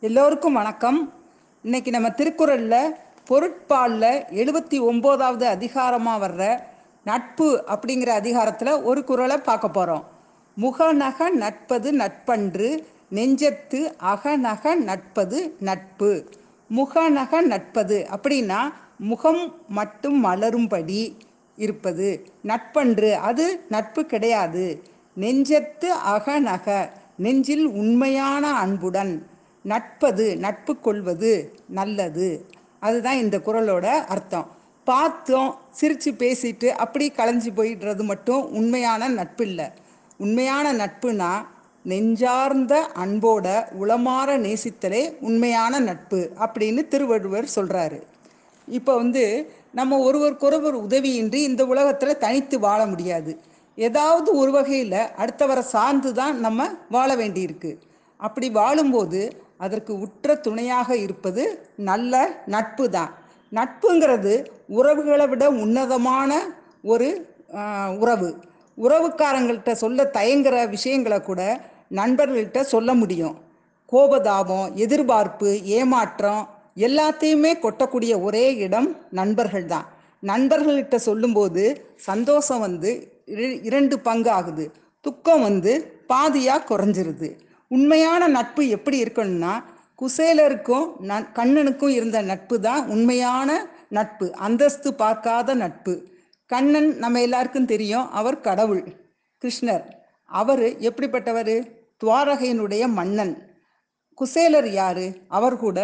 [0.00, 1.12] எல்லோருக்கும் வணக்கம்.
[1.62, 2.94] இன்னைக்கு நம்ம திருக்குறளில்
[3.28, 6.60] பொருட்பாலில் எழுபத்தி ஒம்போதாவது அதிகாரமாக வர்ற
[7.04, 10.04] நட்பு அப்படிங்கிற அதிகாரத்தில் ஒரு குறளை பார்க்க போகிறோம்
[10.56, 12.68] முகநக நட்பது நட்பன்று
[13.10, 13.80] நெஞ்சத்து
[14.12, 16.30] அகநக நட்பது நட்பு.
[16.68, 18.60] முகநக நட்பது அப்படின்னா
[18.98, 21.16] முகம் மட்டும் மலரும்படி
[21.56, 22.26] இருப்பது.
[22.46, 24.82] நட்பன்று அது நட்பு கிடையாது.
[25.16, 29.36] நெஞ்சத்து அகநக நெஞ்சில் உண்மையான அன்புடன்.
[29.72, 31.32] நட்பது நட்பு கொள்வது
[31.78, 32.28] நல்லது.
[32.86, 34.48] அதுதான் இந்த குறளோட அர்த்தம்.
[34.86, 39.66] பார்த்தோம் சிரித்து பேசிட்டு அப்படி களைஞ்சி போயிடுறது மட்டும் உண்மையான நட்பு இல்லை
[40.24, 41.32] உண்மையான நட்புனா
[41.90, 43.46] நெஞ்சார்ந்த அன்போட
[43.82, 47.98] உளமாற நேசித்தலே உண்மையான நட்பு அப்படின்னு திருவள்ளுவர் சொல்கிறாரு
[48.68, 49.24] இப்போ வந்து
[49.78, 53.32] நம்ம ஒருவருக்கொருவர் உதவியின்றி இந்த உலகத்தில் தனித்து வாழ முடியாது.
[53.78, 57.72] ஏதாவது ஒரு வகையில் அடுத்தவரை சார்ந்து தான் நம்ம வாழ வேண்டியிருக்கு.
[58.20, 59.20] அப்படி வாழும்போது
[59.64, 61.42] அதற்கு உற்ற துணையாக இருப்பது
[61.88, 62.14] நல்ல
[62.54, 63.12] நட்பு தான்
[63.52, 64.34] நட்புங்கிறது
[64.78, 66.30] உறவுகளை விட உன்னதமான
[66.92, 67.08] ஒரு
[68.02, 68.30] உறவு.
[68.78, 71.42] உறவுக்காரங்கள்ட்ட சொல்ல தயங்குற விஷயங்களை கூட
[72.00, 73.36] நண்பர்கள்கிட்ட சொல்ல முடியும்.
[73.92, 76.42] கோபதாபம் எதிர்பார்ப்பு ஏமாற்றம்
[76.86, 79.86] எல்லாத்தையுமே கொட்டக்கூடிய ஒரே இடம் நண்பர்கள் தான்
[80.22, 81.64] நண்பர்கள்கிட்ட சொல்லும்போது
[82.10, 82.90] சந்தோஷம் வந்து
[83.68, 84.64] இரண்டு பங்கு ஆகுது.
[85.04, 85.72] துக்கம் வந்து
[86.12, 87.28] பாதியாக குறைஞ்சிருது.
[87.70, 89.54] உண்மையான நட்பு எப்படி இருக்கணும்னா
[89.98, 93.48] குசேலருக்கும் நன் கண்ணனுக்கும் இருந்த நட்பு தான் உண்மையான
[93.88, 95.94] நட்பு அந்தஸ்து பார்க்காத நட்பு.
[96.50, 98.82] கண்ணன் நம்ம எல்லாருக்கும் தெரியும் அவர் கடவுள்
[99.42, 99.84] கிருஷ்ணர்.
[100.30, 101.54] அவர் எப்படிப்பட்டவர்?
[102.02, 103.34] துவாரகையினுடைய மன்னன்.
[104.18, 105.06] குசேலர் யாரு?
[105.28, 105.78] அவர் கூட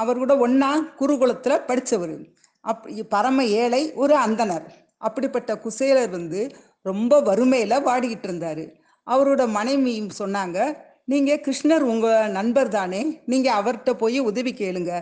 [0.00, 2.16] அவர் கூட ஒன்னா குருகுலத்தில் படித்தவர்
[2.64, 4.66] அப் பரம ஏழை ஒரு அந்தணர்.
[4.98, 6.40] அப்படிப்பட்ட குசேலர் வந்து
[6.86, 8.64] ரொம்ப வறுமையில் வாடிக்கிட்டு இருந்தார்.
[9.06, 10.58] அவரோட மனைவியும் சொன்னாங்க
[11.12, 14.92] நீங்கள் கிருஷ்ணர் உங்கள் நண்பர் தானே நீங்கள் அவர்கிட்ட போய் உதவி கேளுங்க.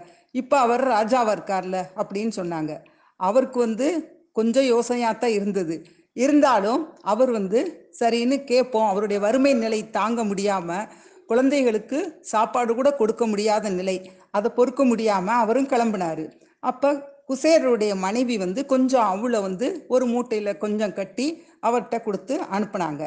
[0.40, 2.72] இப்போ அவர் ராஜாவா இருக்கார்ல அப்படின்னு சொன்னாங்க.
[3.20, 3.86] அவருக்கு வந்து
[4.38, 5.76] கொஞ்சம் யோசனையாக தான் இருந்தது.
[6.24, 7.60] இருந்தாலும் அவர் வந்து
[8.00, 10.88] சரின்னு கேட்போம் அவருடைய வறுமை நிலை தாங்க முடியாமல்
[11.30, 11.98] குழந்தைகளுக்கு
[12.32, 13.96] சாப்பாடு கூட கொடுக்க முடியாத நிலை
[14.36, 16.24] அதை பொறுக்க முடியாமல் அவரும் கிளம்பினாரு.
[16.70, 16.90] அப்போ
[17.30, 21.26] குசேரருடைய மனைவி வந்து கொஞ்சம் அவளை வந்து ஒரு மூட்டையில் கொஞ்சம் கட்டி
[21.66, 23.04] அவர்கிட்ட கொடுத்து அனுப்புனாங்க.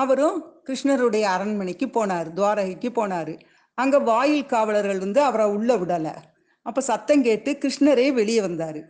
[0.00, 3.34] அவரும் கிருஷ்ணருடைய அரண்மனைக்கு போனார் துவாரகைக்கு போனார்.
[3.78, 6.14] அங்கே வாயில் காவலர்கள் வந்து அவரை உள்ளே விடலை.
[6.66, 8.80] அப்போ சத்தம் கேட்டு கிருஷ்ணரே வெளியே வந்தார்.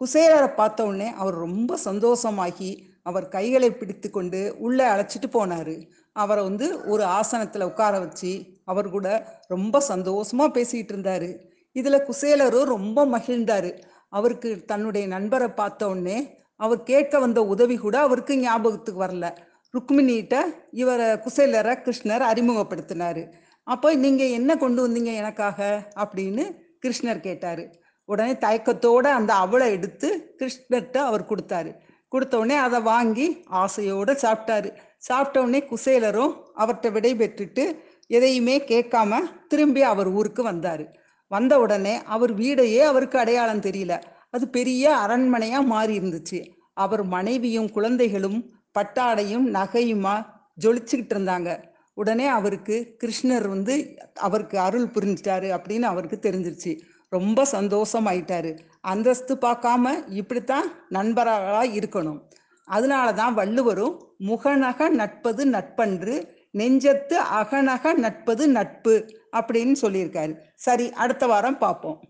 [0.00, 2.70] குசேலரை பார்த்த உடனே அவர் ரொம்ப சந்தோஷமாகி
[3.02, 5.74] அவர் கைகளை பிடித்து கொண்டு உள்ளே அழைச்சிட்டு போனார்.
[6.16, 8.30] அவரை வந்து ஒரு ஆசனத்தில் உட்கார வச்சு
[8.64, 9.08] அவர் கூட
[9.54, 11.28] ரொம்ப சந்தோஷமாக பேசிக்கிட்டு இருந்தார்.
[11.76, 13.70] இதில் குசேலரும் ரொம்ப மகிழ்ந்தார்.
[14.08, 16.18] அவருக்கு தன்னுடைய நண்பரை பார்த்த உடனே
[16.56, 19.28] அவர் கேட்க வந்த உதவி கூட அவருக்கு ஞாபகத்துக்கு வரல.
[19.74, 20.34] ருக்மிணிகிட்ட
[20.70, 23.32] இவரை குசேலரை கிருஷ்ணர் அறிமுகப்படுத்தினார்.
[23.64, 25.90] அப்போ நீங்கள் என்ன கொண்டு வந்தீங்க எனக்காக?
[25.96, 26.44] அப்படின்னு
[26.86, 27.64] கிருஷ்ணர் கேட்டார்.
[28.04, 31.74] உடனே தயக்கத்தோட அந்த அவளை எடுத்து கிருஷ்ணர்கிட்ட அவர் கொடுத்தாரு.
[32.12, 34.76] கொடுத்தவுடனே அதை வாங்கி ஆசையோடு சாப்பிட்டாரு.
[34.98, 39.18] சாப்பிட்ட உடனே குசேலரும் அவர்கிட்ட விடை பெற்றுட்டு எதையுமே கேட்காம
[39.48, 40.84] திரும்பி அவர் ஊருக்கு வந்தார்.
[41.26, 44.02] வந்த உடனே அவர் வீடையே அவருக்கு அடையாளம் தெரியல.
[44.30, 46.40] அது பெரிய அரண்மனையாக மாறி இருந்துச்சு.
[46.74, 48.38] அவர் மனைவியும் குழந்தைகளும்
[48.78, 50.26] பட்டாடையும் நகையுமா
[50.60, 51.62] ஜொலிச்சுக்கிட்டு இருந்தாங்க.
[51.94, 56.80] உடனே அவருக்கு கிருஷ்ணர் வந்து அவருக்கு அருள் புரிஞ்சிட்டாரு அப்படின்னு அவருக்கு தெரிஞ்சிருச்சு.
[57.08, 58.58] ரொம்ப சந்தோஷமாயிட்டாரு.
[58.80, 62.20] அந்தஸ்து பார்க்காம இப்படித்தான் நண்பர்களாக இருக்கணும்.
[62.64, 66.14] அதனால தான் வள்ளுவரும் முகநக நட்பது நட்பன்று
[66.52, 68.94] நெஞ்சத்து அகநக நட்பது நட்பு
[69.32, 70.34] அப்படின்னு சொல்லியிருக்காரு.
[70.54, 72.00] சரி அடுத்த வாரம் பார்ப்போம்.